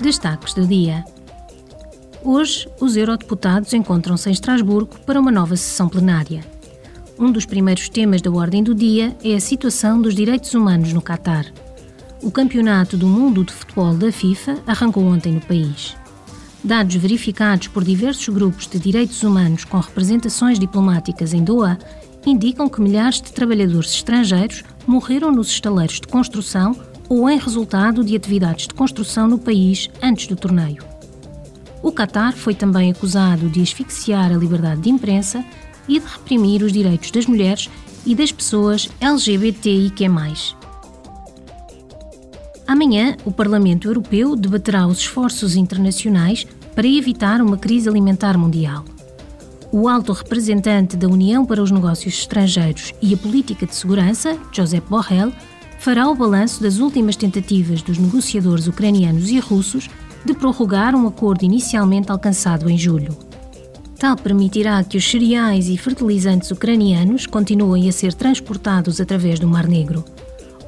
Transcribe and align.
Destaques 0.00 0.52
do 0.52 0.66
dia. 0.66 1.04
Hoje, 2.22 2.68
os 2.78 2.96
eurodeputados 2.96 3.72
encontram-se 3.72 4.28
em 4.28 4.32
Estrasburgo 4.32 4.98
para 5.06 5.18
uma 5.18 5.30
nova 5.30 5.56
sessão 5.56 5.88
plenária. 5.88 6.44
Um 7.18 7.32
dos 7.32 7.46
primeiros 7.46 7.88
temas 7.88 8.20
da 8.20 8.30
ordem 8.30 8.62
do 8.62 8.74
dia 8.74 9.16
é 9.24 9.34
a 9.34 9.40
situação 9.40 10.00
dos 10.00 10.14
direitos 10.14 10.52
humanos 10.52 10.92
no 10.92 11.00
Catar. 11.00 11.46
O 12.22 12.30
Campeonato 12.30 12.94
do 12.96 13.06
Mundo 13.06 13.42
de 13.42 13.54
Futebol 13.54 13.94
da 13.94 14.12
FIFA 14.12 14.58
arrancou 14.66 15.02
ontem 15.02 15.32
no 15.32 15.40
país. 15.40 15.96
Dados 16.62 16.96
verificados 16.96 17.68
por 17.68 17.82
diversos 17.82 18.28
grupos 18.28 18.66
de 18.66 18.78
direitos 18.78 19.22
humanos 19.22 19.64
com 19.64 19.80
representações 19.80 20.58
diplomáticas 20.58 21.32
em 21.32 21.42
Doha 21.42 21.78
indicam 22.26 22.68
que 22.68 22.82
milhares 22.82 23.22
de 23.22 23.32
trabalhadores 23.32 23.94
estrangeiros 23.94 24.62
morreram 24.86 25.32
nos 25.32 25.48
estaleiros 25.48 26.00
de 26.00 26.06
construção 26.06 26.76
ou 27.08 27.28
em 27.28 27.38
resultado 27.38 28.04
de 28.04 28.16
atividades 28.16 28.66
de 28.66 28.74
construção 28.74 29.28
no 29.28 29.38
país 29.38 29.88
antes 30.02 30.26
do 30.26 30.36
torneio. 30.36 30.82
O 31.82 31.92
Qatar 31.92 32.32
foi 32.32 32.54
também 32.54 32.90
acusado 32.90 33.48
de 33.48 33.62
asfixiar 33.62 34.32
a 34.32 34.36
liberdade 34.36 34.80
de 34.80 34.90
imprensa 34.90 35.44
e 35.88 36.00
de 36.00 36.06
reprimir 36.06 36.62
os 36.62 36.72
direitos 36.72 37.10
das 37.10 37.26
mulheres 37.26 37.70
e 38.04 38.14
das 38.14 38.32
pessoas 38.32 38.88
LGBTIQ. 39.00 40.06
Amanhã, 42.66 43.16
o 43.24 43.30
Parlamento 43.30 43.86
Europeu 43.86 44.34
debaterá 44.34 44.86
os 44.86 44.98
esforços 44.98 45.54
internacionais 45.54 46.44
para 46.74 46.86
evitar 46.86 47.40
uma 47.40 47.56
crise 47.56 47.88
alimentar 47.88 48.36
mundial. 48.36 48.84
O 49.70 49.88
alto 49.88 50.12
representante 50.12 50.96
da 50.96 51.06
União 51.06 51.44
para 51.44 51.62
os 51.62 51.70
Negócios 51.70 52.14
Estrangeiros 52.14 52.92
e 53.00 53.14
a 53.14 53.16
Política 53.16 53.66
de 53.66 53.74
Segurança, 53.74 54.36
Josep 54.52 54.88
Borrell, 54.88 55.32
fará 55.86 56.08
o 56.08 56.16
balanço 56.16 56.60
das 56.60 56.80
últimas 56.80 57.14
tentativas 57.14 57.80
dos 57.80 57.96
negociadores 57.96 58.66
ucranianos 58.66 59.30
e 59.30 59.38
russos 59.38 59.88
de 60.24 60.34
prorrogar 60.34 60.96
um 60.96 61.06
acordo 61.06 61.44
inicialmente 61.44 62.10
alcançado 62.10 62.68
em 62.68 62.76
julho. 62.76 63.16
Tal 63.96 64.16
permitirá 64.16 64.82
que 64.82 64.96
os 64.96 65.08
cereais 65.08 65.68
e 65.68 65.78
fertilizantes 65.78 66.50
ucranianos 66.50 67.24
continuem 67.24 67.88
a 67.88 67.92
ser 67.92 68.12
transportados 68.14 69.00
através 69.00 69.38
do 69.38 69.46
Mar 69.46 69.68
Negro. 69.68 70.04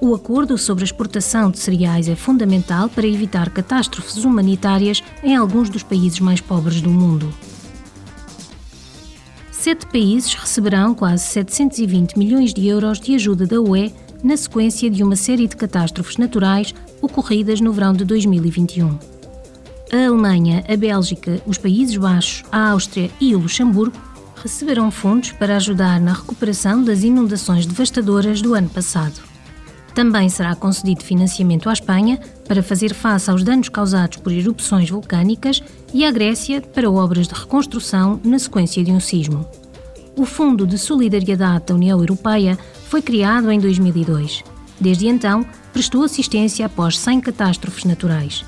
O 0.00 0.14
acordo 0.14 0.56
sobre 0.56 0.84
a 0.84 0.86
exportação 0.86 1.50
de 1.50 1.58
cereais 1.58 2.08
é 2.08 2.14
fundamental 2.14 2.88
para 2.88 3.04
evitar 3.04 3.50
catástrofes 3.50 4.24
humanitárias 4.24 5.02
em 5.24 5.34
alguns 5.34 5.68
dos 5.68 5.82
países 5.82 6.20
mais 6.20 6.40
pobres 6.40 6.80
do 6.80 6.90
mundo. 6.90 7.28
Sete 9.50 9.84
países 9.86 10.32
receberão 10.32 10.94
quase 10.94 11.24
720 11.24 12.16
milhões 12.16 12.54
de 12.54 12.68
euros 12.68 13.00
de 13.00 13.16
ajuda 13.16 13.48
da 13.48 13.60
UE 13.60 13.92
na 14.22 14.36
sequência 14.36 14.90
de 14.90 15.02
uma 15.02 15.16
série 15.16 15.46
de 15.46 15.56
catástrofes 15.56 16.16
naturais 16.16 16.74
ocorridas 17.00 17.60
no 17.60 17.72
verão 17.72 17.92
de 17.92 18.04
2021. 18.04 18.98
A 19.90 20.06
Alemanha, 20.06 20.64
a 20.68 20.76
Bélgica, 20.76 21.40
os 21.46 21.56
Países 21.56 21.96
Baixos, 21.96 22.44
a 22.52 22.70
Áustria 22.70 23.10
e 23.20 23.34
o 23.34 23.38
Luxemburgo 23.38 23.96
receberão 24.36 24.90
fundos 24.90 25.32
para 25.32 25.56
ajudar 25.56 26.00
na 26.00 26.12
recuperação 26.12 26.82
das 26.82 27.02
inundações 27.02 27.66
devastadoras 27.66 28.40
do 28.42 28.54
ano 28.54 28.68
passado. 28.68 29.20
Também 29.94 30.28
será 30.28 30.54
concedido 30.54 31.02
financiamento 31.02 31.68
à 31.68 31.72
Espanha 31.72 32.20
para 32.46 32.62
fazer 32.62 32.94
face 32.94 33.30
aos 33.30 33.42
danos 33.42 33.68
causados 33.68 34.18
por 34.18 34.30
erupções 34.30 34.88
vulcânicas 34.88 35.62
e 35.92 36.04
à 36.04 36.10
Grécia 36.10 36.60
para 36.60 36.90
obras 36.90 37.26
de 37.26 37.34
reconstrução 37.34 38.20
na 38.22 38.38
sequência 38.38 38.84
de 38.84 38.92
um 38.92 39.00
sismo. 39.00 39.44
O 40.14 40.24
Fundo 40.24 40.66
de 40.66 40.78
Solidariedade 40.78 41.66
da 41.66 41.74
União 41.74 41.98
Europeia 41.98 42.58
foi 42.88 43.02
criado 43.02 43.52
em 43.52 43.60
2002. 43.60 44.42
Desde 44.80 45.06
então, 45.06 45.44
prestou 45.72 46.02
assistência 46.02 46.64
após 46.64 46.98
100 46.98 47.20
catástrofes 47.20 47.84
naturais. 47.84 48.44